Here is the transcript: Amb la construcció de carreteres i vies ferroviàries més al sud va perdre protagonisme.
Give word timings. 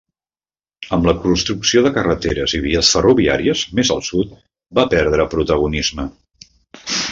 Amb 0.95 1.03
la 1.09 1.13
construcció 1.25 1.83
de 1.87 1.91
carreteres 1.97 2.55
i 2.59 2.63
vies 2.63 2.89
ferroviàries 2.97 3.63
més 3.81 3.93
al 3.99 4.03
sud 4.09 4.33
va 4.81 4.89
perdre 4.97 5.31
protagonisme. 5.37 6.11